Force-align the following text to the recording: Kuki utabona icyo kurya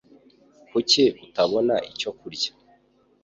Kuki 0.69 1.03
utabona 1.25 1.75
icyo 1.91 2.09
kurya 2.19 2.51